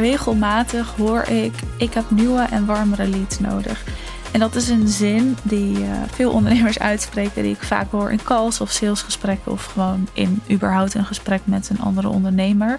[0.00, 3.84] regelmatig hoor ik: ik heb nieuwe en warmere leads nodig.
[4.32, 8.22] En dat is een zin die uh, veel ondernemers uitspreken, die ik vaak hoor in
[8.22, 12.78] calls of salesgesprekken of gewoon in überhaupt een gesprek met een andere ondernemer.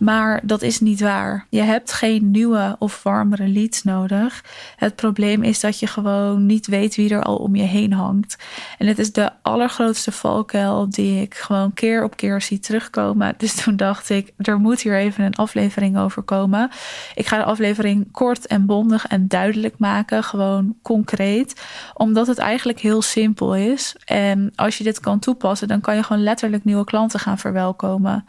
[0.00, 1.46] Maar dat is niet waar.
[1.50, 4.44] Je hebt geen nieuwe of warmere leads nodig.
[4.76, 8.36] Het probleem is dat je gewoon niet weet wie er al om je heen hangt.
[8.78, 13.34] En het is de allergrootste valkuil die ik gewoon keer op keer zie terugkomen.
[13.36, 16.70] Dus toen dacht ik, er moet hier even een aflevering over komen.
[17.14, 20.24] Ik ga de aflevering kort en bondig en duidelijk maken.
[20.24, 21.62] Gewoon concreet.
[21.94, 23.96] Omdat het eigenlijk heel simpel is.
[24.04, 28.26] En als je dit kan toepassen, dan kan je gewoon letterlijk nieuwe klanten gaan verwelkomen.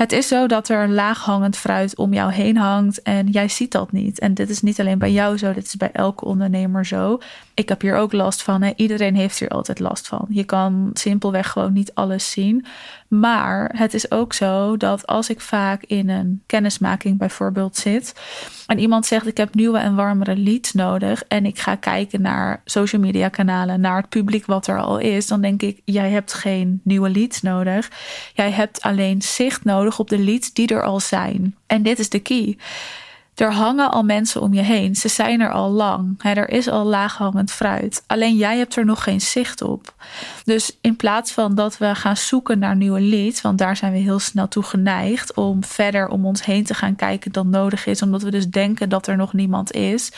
[0.00, 3.92] Het is zo dat er laaghangend fruit om jou heen hangt en jij ziet dat
[3.92, 4.18] niet.
[4.18, 7.18] En dit is niet alleen bij jou zo, dit is bij elke ondernemer zo.
[7.54, 8.72] Ik heb hier ook last van.
[8.76, 10.26] Iedereen heeft hier altijd last van.
[10.28, 12.66] Je kan simpelweg gewoon niet alles zien.
[13.10, 18.14] Maar het is ook zo dat als ik vaak in een kennismaking bijvoorbeeld zit
[18.66, 22.62] en iemand zegt ik heb nieuwe en warmere leads nodig en ik ga kijken naar
[22.64, 26.32] social media kanalen, naar het publiek wat er al is, dan denk ik jij hebt
[26.32, 27.90] geen nieuwe leads nodig.
[28.34, 31.56] Jij hebt alleen zicht nodig op de leads die er al zijn.
[31.66, 32.56] En dit is de key.
[33.40, 34.94] Er hangen al mensen om je heen.
[34.94, 36.22] Ze zijn er al lang.
[36.22, 38.02] er is al laaghangend fruit.
[38.06, 39.94] Alleen jij hebt er nog geen zicht op.
[40.44, 43.98] Dus in plaats van dat we gaan zoeken naar nieuwe leads, want daar zijn we
[43.98, 48.02] heel snel toe geneigd om verder om ons heen te gaan kijken dan nodig is,
[48.02, 50.12] omdat we dus denken dat er nog niemand is.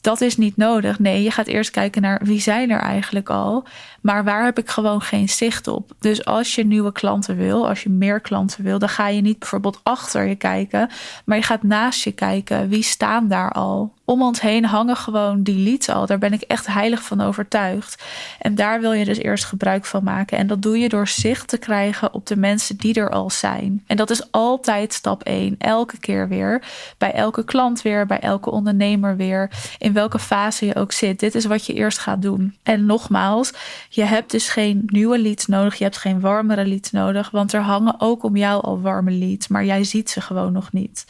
[0.00, 0.98] Dat is niet nodig.
[0.98, 3.64] Nee, je gaat eerst kijken naar wie zijn er eigenlijk al.
[4.00, 5.92] Maar waar heb ik gewoon geen zicht op?
[5.98, 9.38] Dus als je nieuwe klanten wil, als je meer klanten wil, dan ga je niet
[9.38, 10.90] bijvoorbeeld achter je kijken,
[11.24, 12.68] maar je gaat naast je kijken.
[12.68, 13.92] Wie staan daar al?
[14.08, 16.06] Om ons heen hangen gewoon die leads al.
[16.06, 18.02] Daar ben ik echt heilig van overtuigd.
[18.38, 20.38] En daar wil je dus eerst gebruik van maken.
[20.38, 23.84] En dat doe je door zicht te krijgen op de mensen die er al zijn.
[23.86, 25.54] En dat is altijd stap 1.
[25.58, 26.62] Elke keer weer.
[26.98, 28.06] Bij elke klant weer.
[28.06, 29.50] Bij elke ondernemer weer.
[29.78, 31.20] In welke fase je ook zit.
[31.20, 32.56] Dit is wat je eerst gaat doen.
[32.62, 33.52] En nogmaals,
[33.88, 35.74] je hebt dus geen nieuwe leads nodig.
[35.74, 37.30] Je hebt geen warmere leads nodig.
[37.30, 39.48] Want er hangen ook om jou al warme leads.
[39.48, 41.04] Maar jij ziet ze gewoon nog niet.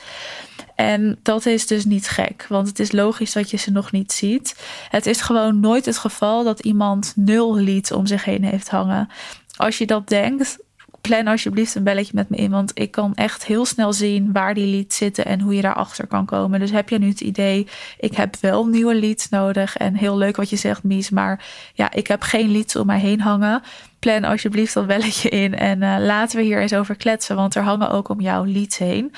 [0.78, 4.12] En dat is dus niet gek, want het is logisch dat je ze nog niet
[4.12, 4.56] ziet.
[4.90, 9.08] Het is gewoon nooit het geval dat iemand nul leads om zich heen heeft hangen.
[9.56, 10.58] Als je dat denkt,
[11.00, 14.54] plan alsjeblieft een belletje met me in, want ik kan echt heel snel zien waar
[14.54, 16.60] die leads zitten en hoe je daarachter kan komen.
[16.60, 17.66] Dus heb je nu het idee,
[17.98, 21.92] ik heb wel nieuwe leads nodig en heel leuk wat je zegt, Mies, maar ja,
[21.92, 23.62] ik heb geen leads om mij heen hangen.
[23.98, 27.62] Plan alsjeblieft dat belletje in en uh, laten we hier eens over kletsen, want er
[27.62, 29.12] hangen ook om jouw leads heen.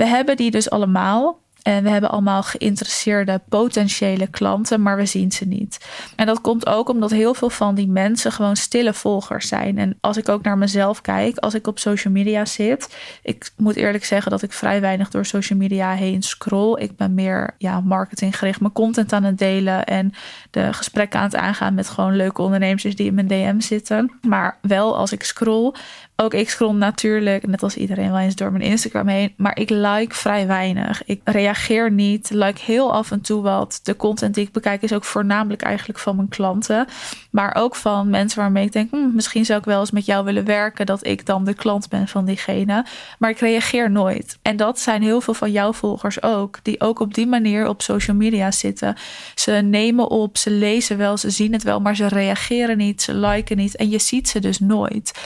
[0.00, 1.38] We hebben die dus allemaal.
[1.62, 5.86] En we hebben allemaal geïnteresseerde potentiële klanten, maar we zien ze niet.
[6.16, 9.78] En dat komt ook omdat heel veel van die mensen gewoon stille volgers zijn.
[9.78, 13.76] En als ik ook naar mezelf kijk, als ik op social media zit, ik moet
[13.76, 16.80] eerlijk zeggen dat ik vrij weinig door social media heen scroll.
[16.82, 20.12] Ik ben meer ja, marketinggericht, mijn content aan het delen en
[20.50, 24.18] de gesprekken aan het aangaan met gewoon leuke ondernemers die in mijn DM zitten.
[24.28, 25.74] Maar wel als ik scroll,
[26.20, 29.32] ook ik scroll natuurlijk, net als iedereen, wel eens door mijn Instagram heen.
[29.36, 31.04] Maar ik like vrij weinig.
[31.04, 32.30] Ik reageer niet.
[32.30, 33.80] Like heel af en toe wat.
[33.82, 36.86] De content die ik bekijk is ook voornamelijk eigenlijk van mijn klanten.
[37.30, 40.24] Maar ook van mensen waarmee ik denk, hm, misschien zou ik wel eens met jou
[40.24, 40.86] willen werken.
[40.86, 42.84] Dat ik dan de klant ben van diegene.
[43.18, 44.38] Maar ik reageer nooit.
[44.42, 46.58] En dat zijn heel veel van jouw volgers ook.
[46.62, 48.96] Die ook op die manier op social media zitten.
[49.34, 51.80] Ze nemen op, ze lezen wel, ze zien het wel.
[51.80, 53.76] Maar ze reageren niet, ze liken niet.
[53.76, 55.18] En je ziet ze dus nooit.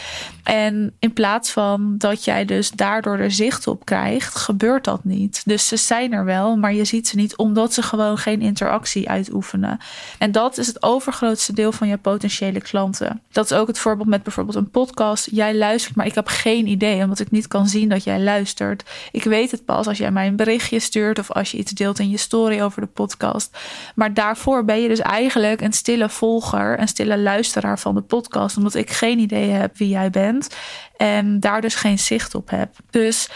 [0.43, 5.43] En in plaats van dat jij dus daardoor er zicht op krijgt, gebeurt dat niet.
[5.45, 9.09] Dus ze zijn er wel, maar je ziet ze niet omdat ze gewoon geen interactie
[9.09, 9.79] uitoefenen.
[10.19, 13.23] En dat is het overgrootste deel van je potentiële klanten.
[13.33, 15.29] Dat is ook het voorbeeld met bijvoorbeeld een podcast.
[15.31, 18.85] Jij luistert, maar ik heb geen idee, omdat ik niet kan zien dat jij luistert.
[19.13, 21.99] Ik weet het pas als jij mij een berichtje stuurt of als je iets deelt
[21.99, 23.59] in je story over de podcast.
[23.95, 28.57] Maar daarvoor ben je dus eigenlijk een stille volger, een stille luisteraar van de podcast,
[28.57, 30.57] omdat ik geen idee heb wie jij bent
[30.97, 32.71] en daar dus geen zicht op heb.
[32.91, 33.29] Dus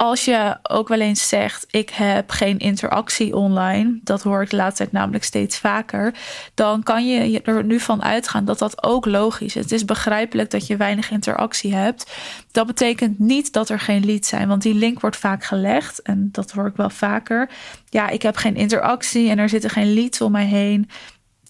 [0.00, 4.56] als je ook wel eens zegt: Ik heb geen interactie online, dat hoor ik de
[4.56, 6.14] laatste tijd namelijk steeds vaker,
[6.54, 9.62] dan kan je er nu van uitgaan dat dat ook logisch is.
[9.62, 12.12] Het is begrijpelijk dat je weinig interactie hebt.
[12.52, 16.28] Dat betekent niet dat er geen leads zijn, want die link wordt vaak gelegd en
[16.32, 17.50] dat hoor ik wel vaker.
[17.88, 20.90] Ja, ik heb geen interactie en er zitten geen leads om mij heen.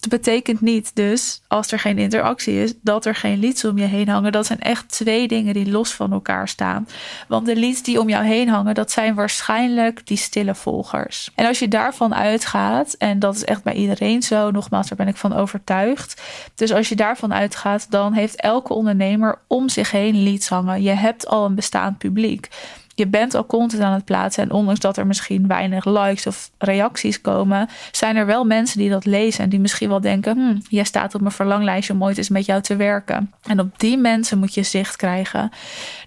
[0.01, 3.85] Het betekent niet dus, als er geen interactie is, dat er geen leads om je
[3.85, 4.31] heen hangen.
[4.31, 6.87] Dat zijn echt twee dingen die los van elkaar staan.
[7.27, 11.31] Want de leads die om jou heen hangen, dat zijn waarschijnlijk die stille volgers.
[11.35, 15.07] En als je daarvan uitgaat, en dat is echt bij iedereen zo, nogmaals, daar ben
[15.07, 16.21] ik van overtuigd.
[16.55, 20.81] Dus als je daarvan uitgaat, dan heeft elke ondernemer om zich heen leads hangen.
[20.81, 22.49] Je hebt al een bestaand publiek.
[22.95, 24.43] Je bent al content aan het plaatsen.
[24.43, 28.89] En ondanks dat er misschien weinig likes of reacties komen, zijn er wel mensen die
[28.89, 29.43] dat lezen.
[29.43, 32.45] En die misschien wel denken: hm, jij staat op mijn verlanglijstje om ooit eens met
[32.45, 33.31] jou te werken.
[33.43, 35.51] En op die mensen moet je zicht krijgen.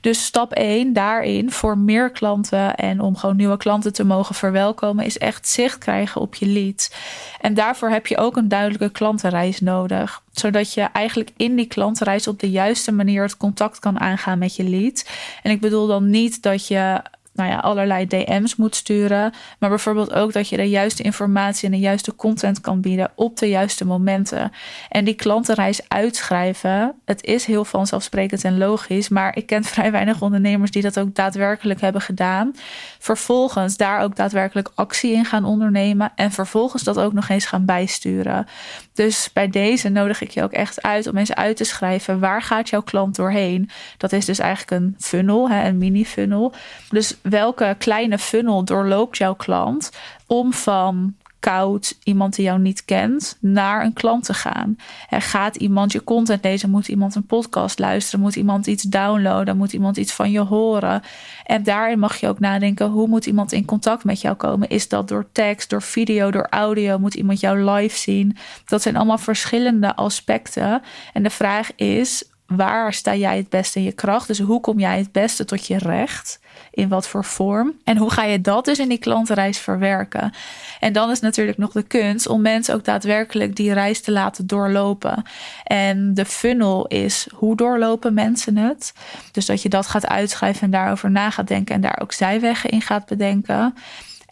[0.00, 5.04] Dus stap 1 daarin voor meer klanten en om gewoon nieuwe klanten te mogen verwelkomen,
[5.04, 6.94] is echt zicht krijgen op je lead.
[7.40, 12.28] En daarvoor heb je ook een duidelijke klantenreis nodig zodat je eigenlijk in die klantenreis
[12.28, 15.08] op de juiste manier het contact kan aangaan met je lead.
[15.42, 17.02] En ik bedoel dan niet dat je
[17.34, 19.32] nou ja, allerlei DM's moet sturen.
[19.58, 23.38] Maar bijvoorbeeld ook dat je de juiste informatie en de juiste content kan bieden op
[23.38, 24.52] de juiste momenten.
[24.88, 29.08] En die klantenreis uitschrijven, het is heel vanzelfsprekend en logisch.
[29.08, 32.54] Maar ik ken vrij weinig ondernemers die dat ook daadwerkelijk hebben gedaan.
[32.98, 36.12] Vervolgens daar ook daadwerkelijk actie in gaan ondernemen.
[36.14, 38.46] En vervolgens dat ook nog eens gaan bijsturen.
[38.92, 42.42] Dus bij deze nodig ik je ook echt uit om eens uit te schrijven waar
[42.42, 43.70] gaat jouw klant doorheen.
[43.96, 46.52] Dat is dus eigenlijk een funnel, een mini funnel.
[46.88, 49.90] Dus welke kleine funnel doorloopt jouw klant
[50.26, 54.76] om van koud iemand die jou niet kent naar een klant te gaan.
[55.08, 59.56] Er gaat iemand je content lezen, moet iemand een podcast luisteren, moet iemand iets downloaden,
[59.56, 61.02] moet iemand iets van je horen.
[61.44, 64.68] En daarin mag je ook nadenken, hoe moet iemand in contact met jou komen?
[64.68, 66.98] Is dat door tekst, door video, door audio?
[66.98, 68.36] Moet iemand jou live zien?
[68.66, 70.82] Dat zijn allemaal verschillende aspecten.
[71.12, 74.26] En de vraag is, waar sta jij het beste in je kracht?
[74.26, 76.40] Dus hoe kom jij het beste tot je recht?
[76.70, 77.72] In wat voor vorm?
[77.84, 80.32] En hoe ga je dat dus in die klantenreis verwerken?
[80.80, 84.46] En dan is natuurlijk nog de kunst om mensen ook daadwerkelijk die reis te laten
[84.46, 85.22] doorlopen.
[85.64, 88.92] En de funnel is hoe doorlopen mensen het?
[89.32, 92.70] Dus dat je dat gaat uitschrijven en daarover na gaat denken en daar ook zijwegen
[92.70, 93.74] in gaat bedenken.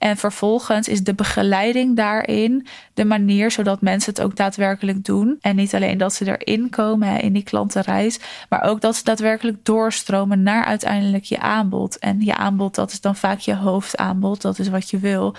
[0.03, 5.39] En vervolgens is de begeleiding daarin de manier zodat mensen het ook daadwerkelijk doen.
[5.41, 9.65] En niet alleen dat ze erin komen in die klantenreis, maar ook dat ze daadwerkelijk
[9.65, 11.99] doorstromen naar uiteindelijk je aanbod.
[11.99, 15.35] En je aanbod, dat is dan vaak je hoofdaanbod, dat is wat je wil.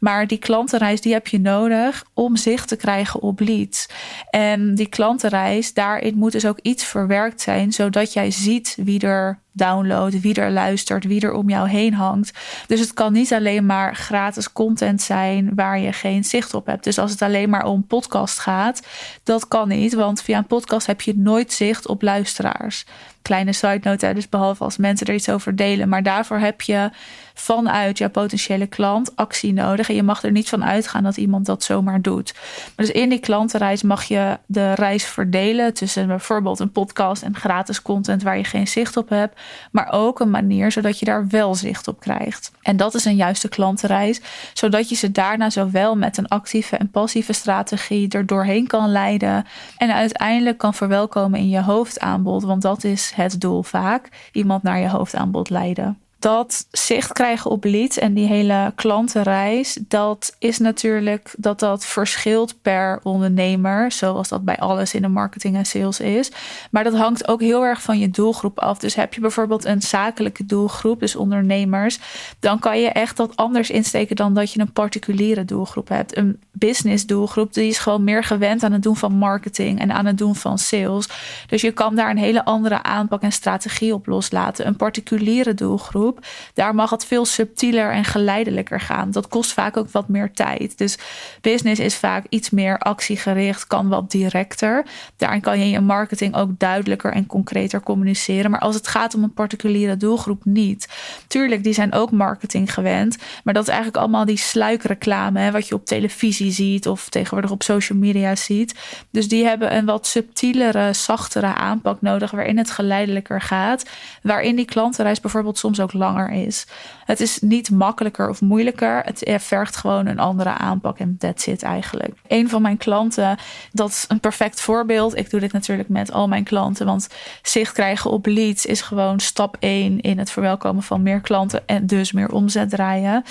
[0.00, 3.86] Maar die klantenreis, die heb je nodig om zicht te krijgen op leads.
[4.30, 9.42] En die klantenreis, daarin moet dus ook iets verwerkt zijn, zodat jij ziet wie er
[9.56, 12.32] downloadt, wie er luistert, wie er om jou heen hangt.
[12.66, 16.84] Dus het kan niet alleen maar gratis content zijn waar je geen zicht op hebt.
[16.84, 18.86] Dus als het alleen maar om podcast gaat,
[19.22, 22.84] dat kan niet, want via een podcast heb je nooit zicht op luisteraars
[23.24, 25.88] kleine side note, dus behalve als mensen er iets over delen.
[25.88, 26.90] Maar daarvoor heb je
[27.34, 29.88] vanuit jouw potentiële klant actie nodig.
[29.88, 32.34] En je mag er niet van uitgaan dat iemand dat zomaar doet.
[32.76, 37.82] dus in die klantenreis mag je de reis verdelen tussen bijvoorbeeld een podcast en gratis
[37.82, 39.40] content waar je geen zicht op hebt.
[39.70, 42.52] Maar ook een manier zodat je daar wel zicht op krijgt.
[42.62, 44.20] En dat is een juiste klantenreis,
[44.52, 49.46] zodat je ze daarna zowel met een actieve en passieve strategie er doorheen kan leiden.
[49.76, 52.42] En uiteindelijk kan verwelkomen in je hoofdaanbod.
[52.42, 54.28] Want dat is het doel vaak.
[54.32, 60.36] Iemand naar je hoofdaanbod leiden dat zicht krijgen op leads en die hele klantenreis, dat
[60.38, 65.66] is natuurlijk dat dat verschilt per ondernemer, zoals dat bij alles in de marketing en
[65.66, 66.30] sales is.
[66.70, 68.78] Maar dat hangt ook heel erg van je doelgroep af.
[68.78, 71.98] Dus heb je bijvoorbeeld een zakelijke doelgroep, dus ondernemers,
[72.40, 76.16] dan kan je echt dat anders insteken dan dat je een particuliere doelgroep hebt.
[76.16, 80.06] Een business doelgroep, die is gewoon meer gewend aan het doen van marketing en aan
[80.06, 81.08] het doen van sales.
[81.46, 84.66] Dus je kan daar een hele andere aanpak en strategie op loslaten.
[84.66, 86.13] Een particuliere doelgroep
[86.54, 89.10] daar mag het veel subtieler en geleidelijker gaan.
[89.10, 90.78] Dat kost vaak ook wat meer tijd.
[90.78, 90.98] Dus
[91.40, 94.86] business is vaak iets meer actiegericht, kan wat directer.
[95.16, 98.50] Daarin kan je je marketing ook duidelijker en concreter communiceren.
[98.50, 100.88] Maar als het gaat om een particuliere doelgroep niet.
[101.26, 103.16] Tuurlijk, die zijn ook marketing gewend.
[103.44, 107.50] Maar dat is eigenlijk allemaal die sluikreclame, hè, wat je op televisie ziet of tegenwoordig
[107.50, 108.74] op social media ziet.
[109.10, 113.90] Dus die hebben een wat subtielere, zachtere aanpak nodig, waarin het geleidelijker gaat.
[114.22, 116.66] Waarin die klantenreis bijvoorbeeld soms ook langer is.
[117.04, 119.02] Het is niet makkelijker of moeilijker.
[119.04, 122.12] Het vergt gewoon een andere aanpak en that's it eigenlijk.
[122.28, 123.38] Een van mijn klanten,
[123.72, 125.16] dat is een perfect voorbeeld.
[125.16, 127.08] Ik doe dit natuurlijk met al mijn klanten, want
[127.42, 131.86] zicht krijgen op leads is gewoon stap 1 in het verwelkomen van meer klanten en
[131.86, 133.24] dus meer omzet draaien.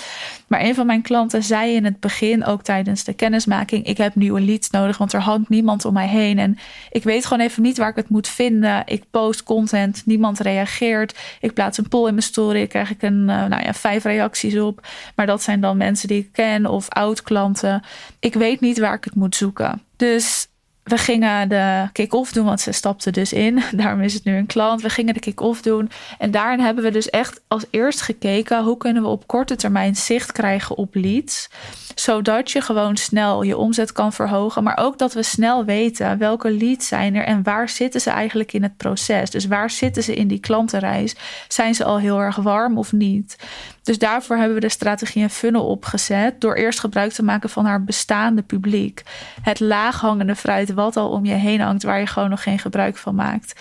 [0.54, 4.14] Maar een van mijn klanten zei in het begin, ook tijdens de kennismaking, ik heb
[4.14, 6.58] nieuwe leads nodig, want er hangt niemand om mij heen en
[6.90, 8.82] ik weet gewoon even niet waar ik het moet vinden.
[8.86, 11.18] Ik post content, niemand reageert.
[11.40, 14.58] Ik plaats een poll in mijn story krijg ik een, uh, nou ja, vijf reacties
[14.58, 14.86] op.
[15.14, 17.82] Maar dat zijn dan mensen die ik ken of oud-klanten.
[18.20, 19.82] Ik weet niet waar ik het moet zoeken.
[19.96, 20.48] Dus
[20.84, 23.62] we gingen de kick-off doen, want ze stapte dus in.
[23.76, 24.82] Daarom is het nu een klant.
[24.82, 25.90] We gingen de kick-off doen.
[26.18, 28.64] En daarin hebben we dus echt als eerst gekeken...
[28.64, 31.48] hoe kunnen we op korte termijn zicht krijgen op leads...
[31.94, 34.62] Zodat je gewoon snel je omzet kan verhogen.
[34.62, 38.52] Maar ook dat we snel weten welke leads zijn er en waar zitten ze eigenlijk
[38.52, 39.30] in het proces.
[39.30, 41.16] Dus waar zitten ze in die klantenreis?
[41.48, 43.36] Zijn ze al heel erg warm of niet?
[43.82, 46.40] Dus daarvoor hebben we de strategie en funnel opgezet.
[46.40, 49.02] Door eerst gebruik te maken van haar bestaande publiek.
[49.42, 52.96] Het laaghangende fruit wat al om je heen hangt, waar je gewoon nog geen gebruik
[52.96, 53.60] van maakt.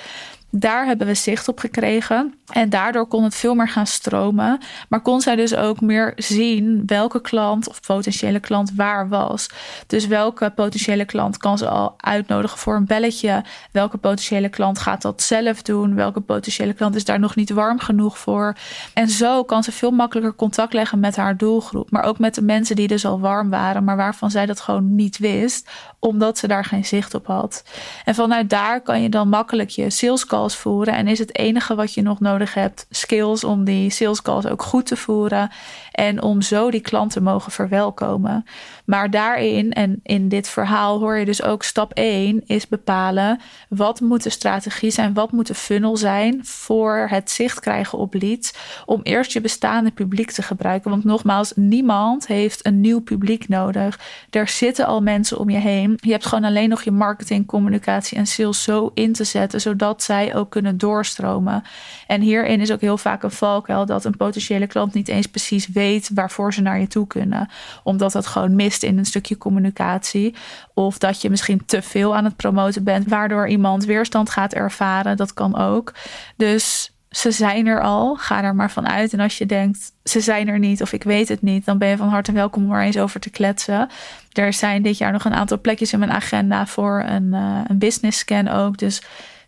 [0.56, 2.34] Daar hebben we zicht op gekregen.
[2.52, 4.60] En daardoor kon het veel meer gaan stromen.
[4.90, 9.50] Maar kon zij dus ook meer zien welke klant of potentiële klant waar was.
[9.88, 13.44] Dus welke potentiële klant kan ze al uitnodigen voor een belletje?
[13.72, 15.96] Welke potentiële klant gaat dat zelf doen?
[15.96, 18.56] Welke potentiële klant is daar nog niet warm genoeg voor?
[18.94, 21.92] En zo kan ze veel makkelijker contact leggen met haar doelgroep.
[21.92, 24.96] Maar ook met de mensen die dus al warm waren, maar waarvan zij dat gewoon
[24.96, 25.70] niet wist,
[26.00, 27.64] omdat ze daar geen zicht op had.
[28.06, 30.94] En vanuit daar kan je dan makkelijk je sales voeren.
[30.94, 34.62] En is het enige wat je nog nodig hebt skills om die sales calls ook
[34.62, 35.50] goed te voeren.
[35.92, 38.46] En om zo die klanten te mogen verwelkomen.
[38.86, 44.00] Maar daarin en in dit verhaal hoor je dus ook stap 1 is bepalen wat
[44.00, 48.54] moet de strategie zijn, wat moet de funnel zijn voor het zicht krijgen op leads.
[48.86, 50.92] Om eerst je bestaande publiek te gebruiken.
[50.92, 54.00] Want nogmaals, niemand heeft een nieuw publiek nodig.
[54.30, 55.98] Er zitten al mensen om je heen.
[56.02, 60.04] Je hebt gewoon alleen nog je marketing, communicatie en sales zo in te zetten, zodat
[60.04, 61.64] zij ook kunnen doorstromen.
[62.08, 65.68] En hierin is ook heel vaak een valkuil dat een potentiële klant niet eens precies
[65.68, 67.50] weet waarvoor ze naar je toe kunnen.
[67.84, 70.36] Omdat dat gewoon mist in een stukje communicatie.
[70.74, 75.18] Of dat je misschien te veel aan het promoten bent, waardoor iemand weerstand gaat ervaren.
[75.18, 75.94] Dat kan ook.
[76.36, 78.16] Dus ze zijn er al.
[78.16, 79.14] Ga er maar van uit.
[79.14, 81.88] En als je denkt, ze zijn er niet of ik weet het niet, dan ben
[81.88, 83.90] je van harte welkom om er eens over te kletsen.
[84.32, 87.78] Er zijn dit jaar nog een aantal plekjes in mijn agenda voor een, uh, een
[87.78, 88.78] business scan ook.
[88.78, 89.02] Dus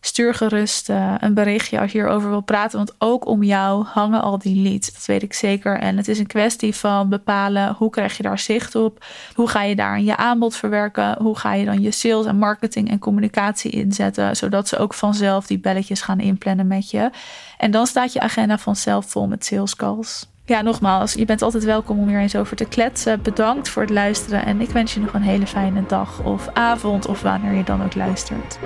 [0.06, 2.78] stuur gerust uh, een berichtje als je hierover wil praten.
[2.78, 4.94] Want ook om jou hangen al die leads.
[4.94, 5.80] Dat weet ik zeker.
[5.80, 9.06] En het is een kwestie van bepalen hoe krijg je daar zicht op.
[9.34, 11.16] Hoe ga je daar je aanbod verwerken.
[11.22, 14.36] Hoe ga je dan je sales en marketing en communicatie inzetten.
[14.36, 17.10] Zodat ze ook vanzelf die belletjes gaan inplannen met je.
[17.58, 20.28] En dan staat je agenda vanzelf vol met sales calls.
[20.48, 23.22] Ja, nogmaals, je bent altijd welkom om hier eens over te kletsen.
[23.22, 27.08] Bedankt voor het luisteren en ik wens je nog een hele fijne dag of avond
[27.08, 28.60] of wanneer je dan ook luistert.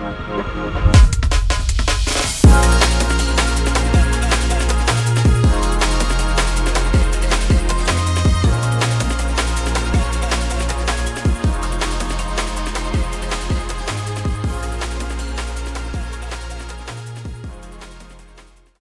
[0.00, 0.79] Thank you.